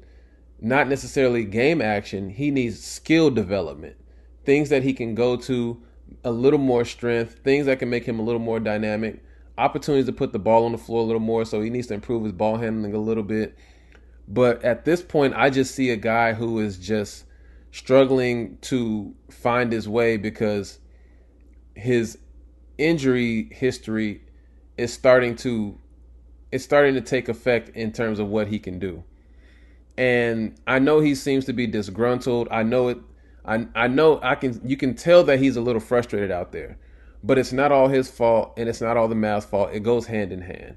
not 0.61 0.87
necessarily 0.87 1.43
game 1.43 1.81
action. 1.81 2.29
He 2.29 2.51
needs 2.51 2.81
skill 2.81 3.31
development, 3.31 3.97
things 4.45 4.69
that 4.69 4.83
he 4.83 4.93
can 4.93 5.15
go 5.15 5.35
to 5.37 5.81
a 6.23 6.31
little 6.31 6.59
more 6.59 6.85
strength, 6.85 7.39
things 7.43 7.65
that 7.65 7.79
can 7.79 7.89
make 7.89 8.05
him 8.05 8.19
a 8.19 8.21
little 8.21 8.39
more 8.39 8.59
dynamic, 8.59 9.23
opportunities 9.57 10.05
to 10.05 10.13
put 10.13 10.31
the 10.31 10.39
ball 10.39 10.65
on 10.65 10.71
the 10.71 10.77
floor 10.77 11.01
a 11.01 11.05
little 11.05 11.19
more. 11.19 11.45
So 11.45 11.61
he 11.61 11.69
needs 11.69 11.87
to 11.87 11.95
improve 11.95 12.23
his 12.23 12.31
ball 12.31 12.57
handling 12.57 12.93
a 12.93 12.99
little 12.99 13.23
bit. 13.23 13.57
But 14.27 14.63
at 14.63 14.85
this 14.85 15.01
point, 15.01 15.33
I 15.35 15.49
just 15.49 15.73
see 15.73 15.89
a 15.89 15.97
guy 15.97 16.33
who 16.33 16.59
is 16.59 16.77
just 16.77 17.25
struggling 17.71 18.57
to 18.61 19.15
find 19.29 19.71
his 19.71 19.89
way 19.89 20.17
because 20.17 20.79
his 21.73 22.17
injury 22.77 23.49
history 23.51 24.21
is 24.77 24.93
starting 24.93 25.35
to 25.37 25.77
it's 26.51 26.63
starting 26.65 26.95
to 26.95 27.01
take 27.01 27.29
effect 27.29 27.69
in 27.69 27.93
terms 27.93 28.19
of 28.19 28.27
what 28.27 28.47
he 28.47 28.59
can 28.59 28.77
do. 28.77 29.03
And 30.01 30.55
I 30.65 30.79
know 30.79 30.99
he 30.99 31.13
seems 31.13 31.45
to 31.45 31.53
be 31.53 31.67
disgruntled. 31.67 32.47
I 32.49 32.63
know 32.63 32.87
it 32.87 32.97
I 33.45 33.67
I 33.75 33.87
know 33.87 34.19
I 34.23 34.33
can 34.33 34.59
you 34.67 34.75
can 34.75 34.95
tell 34.95 35.23
that 35.25 35.37
he's 35.37 35.57
a 35.57 35.61
little 35.61 35.79
frustrated 35.79 36.31
out 36.31 36.51
there. 36.51 36.79
But 37.23 37.37
it's 37.37 37.53
not 37.53 37.71
all 37.71 37.87
his 37.87 38.09
fault 38.09 38.53
and 38.57 38.67
it's 38.67 38.81
not 38.81 38.97
all 38.97 39.07
the 39.07 39.13
Mavs' 39.13 39.45
fault. 39.45 39.69
It 39.73 39.81
goes 39.81 40.07
hand 40.07 40.31
in 40.31 40.41
hand. 40.41 40.75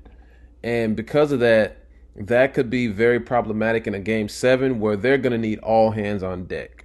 And 0.63 0.95
because 0.95 1.33
of 1.33 1.41
that, 1.41 1.79
that 2.15 2.53
could 2.53 2.69
be 2.69 2.87
very 2.87 3.19
problematic 3.19 3.87
in 3.87 3.95
a 3.95 3.99
game 3.99 4.29
7 4.29 4.79
where 4.79 4.95
they're 4.95 5.17
going 5.17 5.33
to 5.33 5.39
need 5.39 5.59
all 5.61 5.93
hands 5.93 6.23
on 6.23 6.45
deck. 6.45 6.85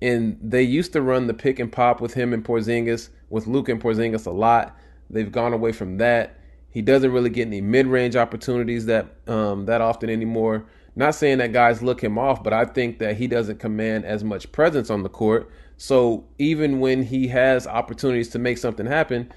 And 0.00 0.36
they 0.42 0.64
used 0.64 0.92
to 0.94 1.00
run 1.00 1.28
the 1.28 1.34
pick 1.34 1.60
and 1.60 1.70
pop 1.70 2.00
with 2.00 2.14
him 2.14 2.32
and 2.32 2.44
Porzingis, 2.44 3.10
with 3.30 3.46
Luke 3.46 3.68
and 3.68 3.80
Porzingis 3.80 4.26
a 4.26 4.30
lot. 4.30 4.76
They've 5.08 5.30
gone 5.30 5.52
away 5.52 5.70
from 5.70 5.98
that. 5.98 6.40
He 6.70 6.82
doesn't 6.82 7.12
really 7.12 7.30
get 7.30 7.46
any 7.46 7.60
mid-range 7.60 8.16
opportunities 8.16 8.86
that 8.86 9.14
um, 9.28 9.66
that 9.66 9.80
often 9.80 10.10
anymore. 10.10 10.66
Not 10.94 11.14
saying 11.14 11.38
that 11.38 11.52
guys 11.52 11.82
look 11.82 12.02
him 12.02 12.18
off, 12.18 12.42
but 12.42 12.52
I 12.52 12.64
think 12.64 12.98
that 12.98 13.16
he 13.16 13.26
doesn't 13.26 13.58
command 13.58 14.04
as 14.04 14.22
much 14.22 14.52
presence 14.52 14.90
on 14.90 15.02
the 15.02 15.08
court. 15.08 15.50
So 15.76 16.24
even 16.38 16.80
when 16.80 17.04
he 17.04 17.28
has 17.28 17.66
opportunities 17.66 18.28
to 18.30 18.38
make 18.38 18.58
something 18.58 18.86
happen, 18.86 19.32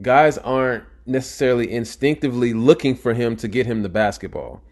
guys 0.00 0.38
aren't 0.38 0.84
necessarily 1.06 1.70
instinctively 1.70 2.54
looking 2.54 2.94
for 2.94 3.12
him 3.12 3.36
to 3.36 3.48
get 3.48 3.66
him 3.66 3.82
the 3.82 3.88
basketball. 3.88 4.62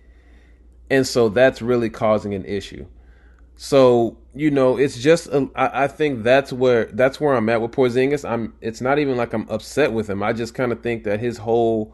And 0.91 1.07
so 1.07 1.29
that's 1.29 1.61
really 1.61 1.91
causing 1.91 2.35
an 2.35 2.45
issue. 2.45 2.87
So 3.57 4.17
you 4.39 4.53
know, 4.53 4.77
it's 4.77 4.97
just 4.97 5.27
a, 5.27 5.51
I, 5.57 5.85
I 5.85 5.89
think 5.89 6.23
that's 6.23 6.53
where 6.53 6.85
that's 6.87 7.21
where 7.21 7.35
I'm 7.35 7.49
at 7.49 7.61
with 7.61 7.73
Porzingis. 7.73 8.29
I'm. 8.29 8.55
It's 8.61 8.81
not 8.81 9.01
even 9.01 9.17
like 9.17 9.33
I'm 9.33 9.49
upset 9.49 9.93
with 9.93 10.09
him. 10.09 10.23
I 10.23 10.33
just 10.33 10.55
kind 10.55 10.71
of 10.71 10.81
think 10.81 11.03
that 11.05 11.19
his 11.19 11.39
whole, 11.39 11.93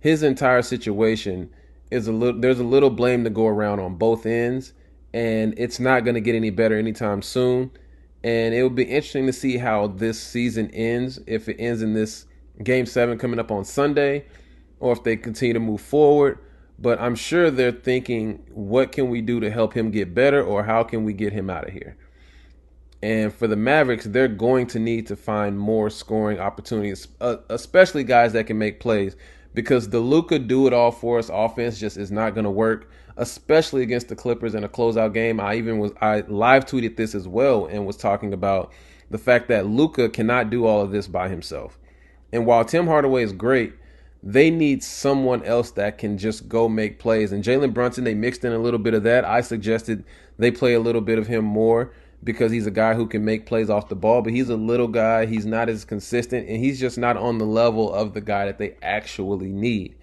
his 0.00 0.22
entire 0.22 0.60
situation 0.60 1.48
is 1.90 2.08
a 2.08 2.12
little. 2.12 2.40
There's 2.40 2.60
a 2.60 2.64
little 2.64 2.90
blame 2.90 3.24
to 3.24 3.30
go 3.30 3.46
around 3.46 3.80
on 3.80 3.96
both 3.96 4.26
ends, 4.26 4.72
and 5.12 5.54
it's 5.58 5.80
not 5.80 6.04
going 6.04 6.14
to 6.14 6.20
get 6.20 6.34
any 6.34 6.50
better 6.50 6.78
anytime 6.78 7.22
soon. 7.22 7.70
And 8.24 8.54
it 8.54 8.62
will 8.62 8.70
be 8.70 8.84
interesting 8.84 9.26
to 9.26 9.32
see 9.32 9.58
how 9.58 9.86
this 9.86 10.20
season 10.20 10.70
ends. 10.72 11.20
If 11.26 11.48
it 11.48 11.56
ends 11.58 11.82
in 11.82 11.94
this 11.94 12.26
game 12.62 12.86
seven 12.86 13.16
coming 13.16 13.38
up 13.38 13.50
on 13.50 13.64
Sunday, 13.64 14.26
or 14.80 14.92
if 14.92 15.04
they 15.04 15.16
continue 15.16 15.54
to 15.54 15.60
move 15.60 15.80
forward 15.80 16.38
but 16.78 17.00
I'm 17.00 17.16
sure 17.16 17.50
they're 17.50 17.72
thinking, 17.72 18.44
what 18.50 18.92
can 18.92 19.10
we 19.10 19.20
do 19.20 19.40
to 19.40 19.50
help 19.50 19.74
him 19.74 19.90
get 19.90 20.14
better, 20.14 20.42
or 20.42 20.62
how 20.62 20.84
can 20.84 21.04
we 21.04 21.12
get 21.12 21.32
him 21.32 21.50
out 21.50 21.66
of 21.66 21.72
here? 21.72 21.96
And 23.02 23.32
for 23.32 23.46
the 23.46 23.56
Mavericks, 23.56 24.04
they're 24.04 24.28
going 24.28 24.68
to 24.68 24.78
need 24.78 25.06
to 25.08 25.16
find 25.16 25.58
more 25.58 25.90
scoring 25.90 26.38
opportunities, 26.38 27.08
uh, 27.20 27.38
especially 27.48 28.04
guys 28.04 28.32
that 28.32 28.46
can 28.46 28.58
make 28.58 28.80
plays, 28.80 29.16
because 29.58 29.88
the 29.88 29.98
Luka 29.98 30.38
do 30.38 30.68
it 30.68 30.72
all 30.72 30.92
for 30.92 31.18
us 31.18 31.28
offense 31.34 31.80
just 31.80 31.96
is 31.96 32.12
not 32.12 32.32
going 32.32 32.44
to 32.44 32.50
work, 32.50 32.88
especially 33.16 33.82
against 33.82 34.06
the 34.06 34.14
Clippers 34.14 34.54
in 34.54 34.62
a 34.62 34.68
closeout 34.68 35.12
game. 35.12 35.40
I 35.40 35.56
even 35.56 35.80
was 35.80 35.90
I 36.00 36.20
live 36.28 36.64
tweeted 36.64 36.96
this 36.96 37.12
as 37.12 37.26
well 37.26 37.66
and 37.66 37.84
was 37.84 37.96
talking 37.96 38.32
about 38.32 38.72
the 39.10 39.18
fact 39.18 39.48
that 39.48 39.66
Luka 39.66 40.10
cannot 40.10 40.48
do 40.48 40.64
all 40.64 40.80
of 40.80 40.92
this 40.92 41.08
by 41.08 41.28
himself. 41.28 41.76
And 42.32 42.46
while 42.46 42.64
Tim 42.64 42.86
Hardaway 42.86 43.24
is 43.24 43.32
great, 43.32 43.72
they 44.22 44.48
need 44.48 44.84
someone 44.84 45.42
else 45.42 45.72
that 45.72 45.98
can 45.98 46.18
just 46.18 46.48
go 46.48 46.68
make 46.68 47.00
plays. 47.00 47.32
And 47.32 47.42
Jalen 47.42 47.74
Brunson, 47.74 48.04
they 48.04 48.14
mixed 48.14 48.44
in 48.44 48.52
a 48.52 48.58
little 48.60 48.78
bit 48.78 48.94
of 48.94 49.02
that. 49.02 49.24
I 49.24 49.40
suggested 49.40 50.04
they 50.38 50.52
play 50.52 50.74
a 50.74 50.80
little 50.80 51.00
bit 51.00 51.18
of 51.18 51.26
him 51.26 51.44
more 51.44 51.92
because 52.22 52.50
he's 52.50 52.66
a 52.66 52.70
guy 52.70 52.94
who 52.94 53.06
can 53.06 53.24
make 53.24 53.46
plays 53.46 53.70
off 53.70 53.88
the 53.88 53.96
ball, 53.96 54.22
but 54.22 54.32
he's 54.32 54.48
a 54.48 54.56
little 54.56 54.88
guy. 54.88 55.26
He's 55.26 55.46
not 55.46 55.68
as 55.68 55.84
consistent, 55.84 56.48
and 56.48 56.58
he's 56.58 56.80
just 56.80 56.98
not 56.98 57.16
on 57.16 57.38
the 57.38 57.46
level 57.46 57.92
of 57.92 58.14
the 58.14 58.20
guy 58.20 58.46
that 58.46 58.58
they 58.58 58.76
actually 58.82 59.48
need, 59.48 59.94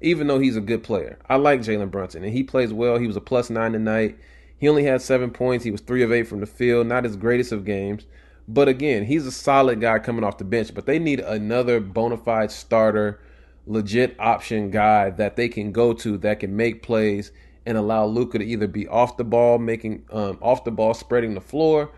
even 0.00 0.26
though 0.26 0.38
he's 0.38 0.56
a 0.56 0.60
good 0.60 0.82
player. 0.82 1.18
I 1.28 1.36
like 1.36 1.60
Jalen 1.60 1.90
Brunson, 1.90 2.24
and 2.24 2.32
he 2.32 2.42
plays 2.42 2.72
well. 2.72 2.98
He 2.98 3.06
was 3.06 3.16
a 3.16 3.20
plus 3.20 3.50
nine 3.50 3.72
tonight. 3.72 4.18
He 4.56 4.68
only 4.68 4.84
had 4.84 5.02
seven 5.02 5.30
points. 5.30 5.64
He 5.64 5.70
was 5.70 5.80
three 5.80 6.02
of 6.02 6.12
eight 6.12 6.28
from 6.28 6.40
the 6.40 6.46
field, 6.46 6.86
not 6.86 7.04
his 7.04 7.16
greatest 7.16 7.52
of 7.52 7.64
games. 7.64 8.06
But 8.46 8.68
again, 8.68 9.04
he's 9.06 9.26
a 9.26 9.32
solid 9.32 9.80
guy 9.80 9.98
coming 9.98 10.22
off 10.22 10.38
the 10.38 10.44
bench, 10.44 10.74
but 10.74 10.86
they 10.86 10.98
need 10.98 11.20
another 11.20 11.80
bona 11.80 12.16
fide 12.16 12.50
starter 12.50 13.20
legit 13.66 14.14
option 14.18 14.70
guy 14.70 15.10
that 15.10 15.36
they 15.36 15.48
can 15.48 15.72
go 15.72 15.94
to 15.94 16.18
that 16.18 16.40
can 16.40 16.54
make 16.54 16.82
plays 16.82 17.32
and 17.66 17.78
allow 17.78 18.04
Luka 18.04 18.38
to 18.38 18.44
either 18.44 18.66
be 18.66 18.86
off 18.88 19.16
the 19.16 19.24
ball, 19.24 19.58
making 19.58 20.04
um, 20.10 20.38
off 20.42 20.64
the 20.64 20.70
ball, 20.70 20.94
spreading 20.94 21.34
the 21.34 21.40
floor, 21.40 21.92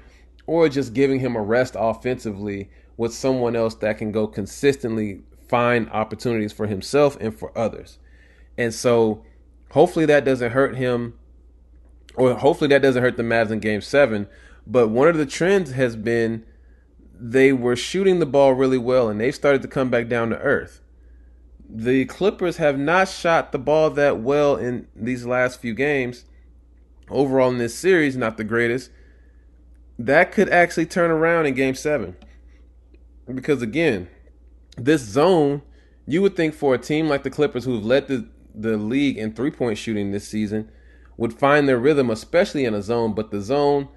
or 0.46 0.68
just 0.68 0.94
giving 0.94 1.20
him 1.20 1.36
a 1.36 1.42
rest 1.42 1.74
offensively 1.78 2.70
with 2.96 3.12
someone 3.12 3.56
else 3.56 3.74
that 3.76 3.98
can 3.98 4.12
go 4.12 4.26
consistently 4.26 5.22
find 5.48 5.88
opportunities 5.90 6.52
for 6.52 6.66
himself 6.66 7.16
and 7.20 7.36
for 7.36 7.56
others. 7.56 7.98
And 8.56 8.72
so 8.72 9.24
hopefully 9.70 10.06
that 10.06 10.24
doesn't 10.24 10.52
hurt 10.52 10.76
him, 10.76 11.14
or 12.14 12.34
hopefully 12.34 12.68
that 12.68 12.82
doesn't 12.82 13.02
hurt 13.02 13.16
the 13.16 13.22
Mavs 13.22 13.50
in 13.50 13.60
game 13.60 13.80
seven. 13.80 14.28
But 14.66 14.88
one 14.88 15.08
of 15.08 15.16
the 15.16 15.26
trends 15.26 15.72
has 15.72 15.96
been 15.96 16.44
they 17.18 17.52
were 17.52 17.76
shooting 17.76 18.18
the 18.18 18.26
ball 18.26 18.52
really 18.52 18.78
well 18.78 19.08
and 19.08 19.20
they've 19.20 19.34
started 19.34 19.62
to 19.62 19.68
come 19.68 19.88
back 19.88 20.08
down 20.08 20.30
to 20.30 20.38
earth 20.38 20.82
the 21.68 22.04
Clippers 22.04 22.58
have 22.58 22.78
not 22.78 23.08
shot 23.08 23.52
the 23.52 23.58
ball 23.58 23.90
that 23.90 24.20
well 24.20 24.56
in 24.56 24.88
these 24.94 25.26
last 25.26 25.60
few 25.60 25.74
games. 25.74 26.24
Overall, 27.08 27.50
in 27.50 27.58
this 27.58 27.76
series, 27.76 28.16
not 28.16 28.36
the 28.36 28.44
greatest. 28.44 28.90
That 29.98 30.32
could 30.32 30.48
actually 30.48 30.86
turn 30.86 31.10
around 31.10 31.46
in 31.46 31.54
game 31.54 31.74
seven. 31.74 32.16
Because 33.32 33.62
again, 33.62 34.08
this 34.76 35.02
zone, 35.02 35.62
you 36.06 36.22
would 36.22 36.36
think 36.36 36.54
for 36.54 36.74
a 36.74 36.78
team 36.78 37.08
like 37.08 37.22
the 37.22 37.30
Clippers 37.30 37.64
who've 37.64 37.84
led 37.84 38.08
the, 38.08 38.28
the 38.54 38.76
league 38.76 39.18
in 39.18 39.32
three 39.32 39.50
point 39.50 39.78
shooting 39.78 40.12
this 40.12 40.28
season, 40.28 40.70
would 41.16 41.32
find 41.32 41.68
their 41.68 41.78
rhythm, 41.78 42.10
especially 42.10 42.64
in 42.64 42.74
a 42.74 42.82
zone. 42.82 43.14
But 43.14 43.30
the 43.30 43.40
zone 43.40 43.88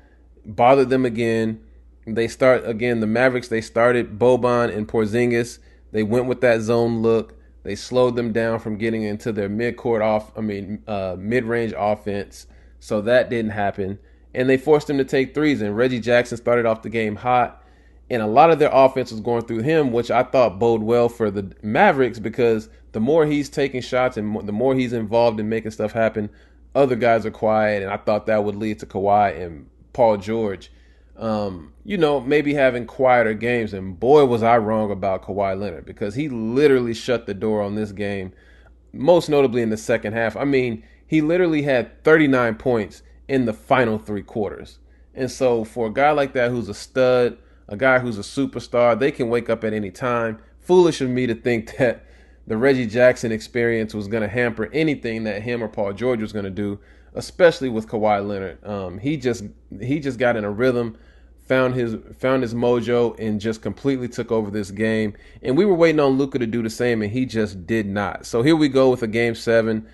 bothered 0.46 0.90
them 0.90 1.06
again. 1.06 1.62
They 2.08 2.28
start 2.28 2.68
again. 2.68 3.02
The 3.02 3.08
Mavericks. 3.08 3.50
They 3.50 3.62
started 3.62 4.18
Boban 4.18 4.76
and 4.76 4.88
Porzingis. 4.88 5.60
They 5.92 6.04
went 6.04 6.26
with 6.26 6.42
that 6.42 6.62
zone 6.62 7.02
look. 7.02 7.39
They 7.64 7.76
slowed 7.76 8.16
them 8.16 8.32
down 8.32 8.60
from 8.60 8.78
getting 8.78 9.04
into 9.04 9.32
their 9.32 9.50
mid-court 9.50 10.02
off. 10.02 10.32
I 10.38 10.42
mean, 10.42 10.84
uh, 10.88 11.16
mid-range 11.18 11.74
offense. 11.78 12.48
So 12.80 13.02
that 13.02 13.30
didn't 13.30 13.52
happen, 13.52 14.00
and 14.34 14.50
they 14.50 14.58
forced 14.58 14.88
them 14.88 14.98
to 14.98 15.04
take 15.04 15.34
threes. 15.34 15.62
And 15.62 15.76
Reggie 15.76 16.00
Jackson 16.00 16.38
started 16.38 16.66
off 16.66 16.82
the 16.82 16.90
game 16.90 17.18
hot, 17.18 17.62
and 18.10 18.22
a 18.22 18.28
lot 18.28 18.52
of 18.52 18.60
their 18.60 18.72
offense 18.72 19.12
was 19.12 19.20
going 19.20 19.44
through 19.44 19.64
him, 19.64 19.92
which 19.92 20.10
I 20.10 20.24
thought 20.24 20.60
bode 20.60 20.82
well 20.82 21.10
for 21.10 21.30
the 21.30 21.54
Mavericks 21.62 22.20
because 22.20 22.70
the 22.94 23.02
more 23.02 23.26
he's 23.26 23.50
taking 23.50 23.82
shots 23.82 24.16
and 24.16 24.48
the 24.48 24.54
more 24.54 24.76
he's 24.76 24.94
involved 24.94 25.40
in 25.40 25.50
making 25.50 25.72
stuff 25.72 25.92
happen, 25.92 26.30
other 26.74 26.96
guys 26.96 27.26
are 27.26 27.32
quiet, 27.32 27.84
and 27.84 27.92
I 27.92 27.98
thought 27.98 28.28
that 28.28 28.44
would 28.44 28.56
lead 28.56 28.80
to 28.80 28.86
Kawhi 28.86 29.42
and 29.42 29.70
Paul 29.92 30.18
George 30.18 30.72
um, 31.20 31.74
you 31.84 31.98
know, 31.98 32.22
maybe 32.22 32.54
having 32.54 32.86
quieter 32.86 33.34
games. 33.34 33.74
And 33.74 34.00
boy, 34.00 34.26
was 34.26 34.42
I 34.42 34.58
wrong 34.58 34.90
about 34.90 35.24
Kawhi 35.24 35.60
Leonard 35.60 35.86
because 35.86 36.16
he 36.16 36.30
literally 36.30 36.94
shut 36.94 37.26
the 37.26 37.34
door 37.34 37.62
on 37.62 37.76
this 37.76 37.92
game, 37.92 38.32
most 38.94 39.30
notably 39.30 39.62
in 39.62 39.70
the 39.70 39.78
second 39.78 40.14
half. 40.14 40.36
I 40.36 40.46
mean, 40.46 40.84
he 41.06 41.22
literally 41.22 41.64
had 41.64 42.04
39 42.04 42.56
points 42.56 43.04
in 43.28 43.46
the 43.46 43.54
final 43.54 44.00
three 44.00 44.24
quarters. 44.24 44.80
And 45.14 45.30
so, 45.30 45.64
for 45.64 45.88
a 45.88 45.94
guy 45.94 46.12
like 46.12 46.34
that 46.34 46.52
who's 46.52 46.70
a 46.70 46.74
stud, 46.74 47.38
a 47.68 47.76
guy 47.76 48.00
who's 48.00 48.18
a 48.18 48.22
superstar, 48.22 48.98
they 48.98 49.12
can 49.12 49.30
wake 49.30 49.50
up 49.50 49.64
at 49.64 49.74
any 49.74 49.92
time. 49.92 50.40
Foolish 50.62 51.02
of 51.02 51.10
me 51.10 51.28
to 51.28 51.36
think 51.36 51.76
that 51.78 52.06
the 52.48 52.58
Reggie 52.58 52.88
Jackson 52.88 53.32
experience 53.32 53.94
was 53.94 54.08
going 54.08 54.24
to 54.24 54.30
hamper 54.30 54.70
anything 54.72 55.24
that 55.26 55.44
him 55.44 55.64
or 55.64 55.68
Paul 55.68 55.94
George 55.94 56.22
was 56.22 56.32
going 56.32 56.46
to 56.46 56.52
do, 56.52 56.80
especially 57.14 57.70
with 57.70 57.88
Kawhi 57.88 58.26
Leonard. 58.26 58.64
Um, 58.66 58.98
he 58.98 59.18
just 59.18 59.44
he 59.80 60.00
just 60.00 60.20
got 60.20 60.36
in 60.36 60.44
a 60.44 60.52
rhythm 60.52 60.98
found 61.50 61.74
his 61.74 61.98
found 62.20 62.44
his 62.44 62.54
mojo 62.54 63.20
and 63.20 63.42
just 63.42 63.62
completely 63.64 64.08
took 64.08 64.32
over 64.32 64.52
this 64.52 64.70
game. 64.70 65.16
And 65.42 65.58
we 65.58 65.66
were 65.66 65.74
waiting 65.74 66.00
on 66.00 66.12
Luka 66.12 66.38
to 66.40 66.46
do 66.46 66.62
the 66.62 66.70
same, 66.70 67.02
and 67.02 67.12
he 67.12 67.26
just 67.26 67.66
did 67.66 67.88
not. 67.88 68.26
So 68.26 68.44
here 68.44 68.56
we 68.56 68.70
go 68.70 68.92
with 68.92 69.02
a 69.02 69.08
game 69.08 69.36
seven. 69.36 69.88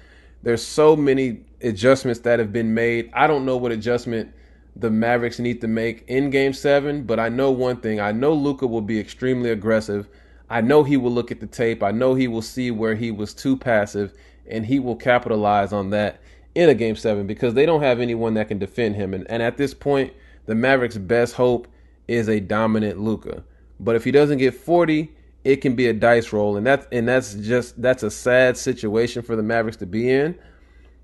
There's 0.44 0.62
so 0.62 0.96
many 0.96 1.40
adjustments 1.62 2.20
that 2.20 2.40
have 2.40 2.52
been 2.52 2.74
made. 2.74 3.10
I 3.14 3.26
don't 3.26 3.46
know 3.46 3.58
what 3.58 3.72
adjustment 3.72 4.34
the 4.76 4.92
Mavericks 4.92 5.40
need 5.40 5.62
to 5.62 5.68
make 5.68 6.04
in 6.08 6.30
game 6.30 6.52
seven, 6.52 7.04
but 7.04 7.20
I 7.20 7.30
know 7.30 7.50
one 7.50 7.78
thing. 7.78 8.02
I 8.02 8.12
know 8.12 8.34
Luka 8.34 8.68
will 8.68 8.82
be 8.82 9.00
extremely 9.00 9.50
aggressive. 9.50 10.10
I 10.50 10.60
know 10.60 10.84
he 10.84 10.98
will 10.98 11.12
look 11.12 11.32
at 11.32 11.40
the 11.40 11.48
tape. 11.48 11.82
I 11.82 11.92
know 11.92 12.14
he 12.14 12.28
will 12.28 12.42
see 12.42 12.70
where 12.70 12.96
he 12.96 13.10
was 13.12 13.34
too 13.34 13.56
passive, 13.56 14.14
and 14.46 14.66
he 14.66 14.78
will 14.78 14.98
capitalize 14.98 15.72
on 15.72 15.90
that 15.92 16.20
in 16.56 16.70
a 16.70 16.74
game 16.74 16.96
seven 16.96 17.28
because 17.28 17.54
they 17.54 17.66
don't 17.66 17.82
have 17.82 18.00
anyone 18.00 18.34
that 18.34 18.48
can 18.48 18.58
defend 18.58 18.96
him. 18.96 19.14
And, 19.14 19.30
and 19.30 19.44
at 19.44 19.58
this 19.58 19.74
point, 19.74 20.14
the 20.46 20.56
Mavericks' 20.56 20.98
best 20.98 21.36
hope 21.36 21.68
is 22.08 22.30
a 22.30 22.40
dominant 22.40 23.00
Luka. 23.00 23.44
But 23.80 23.96
if 23.96 24.04
he 24.04 24.12
doesn't 24.12 24.38
get 24.38 24.54
40, 24.54 25.12
it 25.44 25.58
can 25.58 25.76
be 25.76 25.88
a 25.88 25.94
dice 25.94 26.34
roll, 26.34 26.58
and 26.58 26.66
that's 26.66 26.88
and 26.92 27.08
that's 27.08 27.36
just 27.36 27.80
that's 27.80 28.02
a 28.02 28.10
sad 28.10 28.58
situation 28.58 29.22
for 29.22 29.36
the 29.36 29.44
Mavericks 29.44 29.78
to 29.78 29.86
be 29.86 30.10
in. 30.10 30.38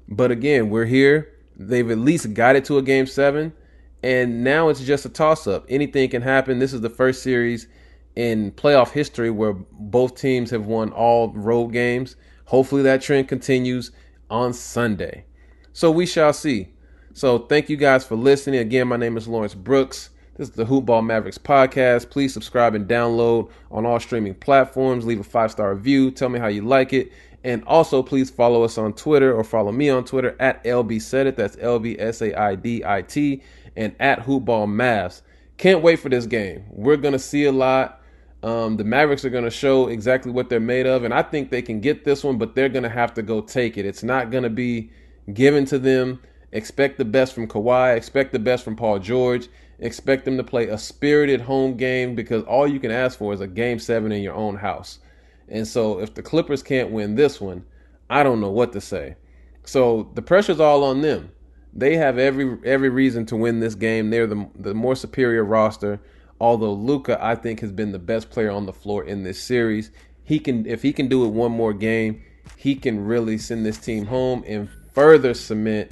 But 0.07 0.31
again, 0.31 0.69
we're 0.69 0.85
here. 0.85 1.35
They've 1.55 1.89
at 1.91 1.99
least 1.99 2.33
got 2.33 2.55
it 2.55 2.65
to 2.65 2.79
a 2.79 2.81
game 2.81 3.05
seven, 3.05 3.53
and 4.01 4.43
now 4.43 4.69
it's 4.69 4.81
just 4.81 5.05
a 5.05 5.09
toss 5.09 5.45
up. 5.45 5.65
Anything 5.69 6.09
can 6.09 6.23
happen. 6.23 6.57
This 6.57 6.73
is 6.73 6.81
the 6.81 6.89
first 6.89 7.21
series 7.21 7.67
in 8.15 8.51
playoff 8.53 8.91
history 8.91 9.29
where 9.29 9.53
both 9.53 10.15
teams 10.15 10.49
have 10.49 10.65
won 10.65 10.91
all 10.91 11.31
road 11.33 11.67
games. 11.67 12.15
Hopefully 12.45 12.81
that 12.81 13.01
trend 13.01 13.27
continues 13.27 13.91
on 14.29 14.53
Sunday. 14.53 15.25
So 15.73 15.89
we 15.89 16.05
shall 16.05 16.33
see. 16.33 16.67
So 17.13 17.39
thank 17.39 17.69
you 17.69 17.77
guys 17.77 18.05
for 18.05 18.15
listening. 18.15 18.59
Again, 18.59 18.87
my 18.87 18.97
name 18.97 19.15
is 19.15 19.27
Lawrence 19.27 19.55
Brooks. 19.55 20.09
This 20.35 20.49
is 20.49 20.55
the 20.55 20.65
Hoopball 20.65 21.05
Mavericks 21.05 21.37
podcast. 21.37 22.09
Please 22.09 22.33
subscribe 22.33 22.75
and 22.75 22.87
download 22.87 23.49
on 23.69 23.85
all 23.85 23.99
streaming 23.99 24.35
platforms. 24.35 25.05
Leave 25.05 25.19
a 25.21 25.23
five 25.23 25.51
star 25.51 25.73
review. 25.73 26.11
Tell 26.11 26.29
me 26.29 26.39
how 26.39 26.47
you 26.47 26.61
like 26.61 26.91
it. 26.93 27.11
And 27.43 27.63
also, 27.65 28.03
please 28.03 28.29
follow 28.29 28.63
us 28.63 28.77
on 28.77 28.93
Twitter 28.93 29.33
or 29.33 29.43
follow 29.43 29.71
me 29.71 29.89
on 29.89 30.03
Twitter 30.03 30.35
at 30.39 30.63
LB 30.63 31.01
Said 31.01 31.27
It. 31.27 31.37
That's 31.37 31.57
L 31.59 31.79
B 31.79 31.95
S 31.97 32.21
A 32.21 32.37
I 32.37 32.55
D 32.55 32.83
I 32.85 33.01
T 33.01 33.41
and 33.75 33.95
at 33.99 34.19
Hoopball 34.19 34.67
Mavs. 34.67 35.21
Can't 35.57 35.81
wait 35.81 35.99
for 35.99 36.09
this 36.09 36.25
game. 36.25 36.65
We're 36.69 36.97
going 36.97 37.13
to 37.13 37.19
see 37.19 37.45
a 37.45 37.51
lot. 37.51 38.01
Um, 38.43 38.75
the 38.77 38.83
Mavericks 38.83 39.23
are 39.23 39.29
going 39.29 39.43
to 39.43 39.51
show 39.51 39.87
exactly 39.87 40.31
what 40.31 40.49
they're 40.49 40.59
made 40.59 40.87
of, 40.87 41.03
and 41.03 41.13
I 41.13 41.21
think 41.21 41.51
they 41.51 41.61
can 41.61 41.79
get 41.79 42.03
this 42.03 42.23
one, 42.23 42.39
but 42.39 42.55
they're 42.55 42.69
going 42.69 42.83
to 42.83 42.89
have 42.89 43.13
to 43.13 43.21
go 43.21 43.41
take 43.41 43.77
it. 43.77 43.85
It's 43.85 44.01
not 44.01 44.31
going 44.31 44.43
to 44.43 44.49
be 44.49 44.89
given 45.33 45.65
to 45.65 45.79
them. 45.79 46.21
Expect 46.51 46.97
the 46.97 47.05
best 47.05 47.33
from 47.33 47.47
Kawhi. 47.47 47.95
Expect 47.95 48.33
the 48.33 48.39
best 48.39 48.63
from 48.63 48.75
Paul 48.75 48.99
George. 48.99 49.47
Expect 49.79 50.25
them 50.25 50.37
to 50.37 50.43
play 50.43 50.67
a 50.67 50.77
spirited 50.77 51.41
home 51.41 51.75
game 51.75 52.13
because 52.13 52.43
all 52.43 52.67
you 52.67 52.79
can 52.79 52.91
ask 52.91 53.17
for 53.17 53.33
is 53.33 53.41
a 53.41 53.47
game 53.47 53.79
seven 53.79 54.11
in 54.11 54.21
your 54.21 54.35
own 54.35 54.57
house. 54.57 54.99
And 55.47 55.67
so 55.67 55.99
if 55.99 56.13
the 56.13 56.21
Clippers 56.21 56.61
can't 56.61 56.91
win 56.91 57.15
this 57.15 57.41
one, 57.41 57.65
I 58.09 58.23
don't 58.23 58.41
know 58.41 58.51
what 58.51 58.73
to 58.73 58.81
say. 58.81 59.15
So 59.63 60.11
the 60.13 60.21
pressure's 60.21 60.59
all 60.59 60.83
on 60.83 61.01
them. 61.01 61.31
They 61.73 61.95
have 61.95 62.17
every 62.17 62.57
every 62.65 62.89
reason 62.89 63.25
to 63.27 63.37
win 63.37 63.59
this 63.59 63.75
game. 63.75 64.09
They're 64.09 64.27
the 64.27 64.49
the 64.55 64.73
more 64.73 64.95
superior 64.95 65.43
roster. 65.43 66.01
Although 66.39 66.73
Luka, 66.73 67.23
I 67.23 67.35
think, 67.35 67.59
has 67.59 67.71
been 67.71 67.91
the 67.91 67.99
best 67.99 68.31
player 68.31 68.49
on 68.49 68.65
the 68.65 68.73
floor 68.73 69.03
in 69.03 69.23
this 69.23 69.41
series. 69.41 69.91
He 70.23 70.39
can, 70.39 70.65
if 70.65 70.81
he 70.81 70.91
can 70.91 71.07
do 71.07 71.23
it 71.23 71.29
one 71.29 71.51
more 71.51 71.71
game, 71.71 72.23
he 72.57 72.75
can 72.75 73.05
really 73.05 73.37
send 73.37 73.63
this 73.63 73.77
team 73.77 74.05
home 74.05 74.43
and 74.47 74.67
further 74.93 75.33
cement 75.33 75.91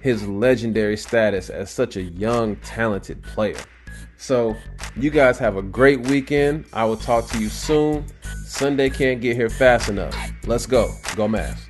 his 0.00 0.26
legendary 0.26 0.96
status 0.96 1.50
as 1.50 1.70
such 1.70 1.96
a 1.96 2.02
young, 2.02 2.56
talented 2.56 3.22
player. 3.22 3.58
So, 4.16 4.56
you 4.96 5.10
guys 5.10 5.38
have 5.38 5.56
a 5.56 5.62
great 5.62 6.00
weekend. 6.08 6.66
I 6.72 6.84
will 6.84 6.96
talk 6.96 7.26
to 7.28 7.38
you 7.38 7.48
soon. 7.48 8.04
Sunday 8.44 8.90
can't 8.90 9.20
get 9.20 9.36
here 9.36 9.50
fast 9.50 9.88
enough. 9.88 10.14
Let's 10.46 10.66
go. 10.66 10.92
Go 11.16 11.26
Mavs. 11.26 11.69